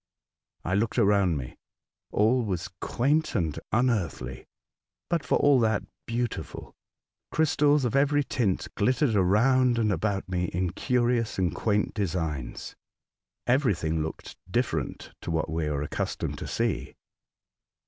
I 0.65 0.73
looked 0.73 0.97
around 0.97 1.37
me. 1.37 1.59
All 2.09 2.41
was 2.43 2.69
quaint 2.81 3.35
and 3.35 3.59
unearthly, 3.71 4.47
but, 5.11 5.23
for 5.23 5.37
all 5.37 5.59
that, 5.59 5.83
beautiful. 6.07 6.73
Crystals 7.31 7.85
of 7.85 7.95
every 7.95 8.23
tint 8.23 8.67
glittered 8.73 9.13
around 9.15 9.77
and 9.77 9.91
about 9.91 10.27
me 10.27 10.45
in 10.45 10.71
curious 10.71 11.37
and 11.37 11.53
quaint 11.53 11.93
designs. 11.93 12.75
Everything 13.45 14.01
looked 14.01 14.37
different 14.49 15.11
to 15.21 15.29
what 15.29 15.51
we 15.51 15.67
are 15.67 15.83
accustomed 15.83 16.39
to 16.39 16.47
see. 16.47 16.95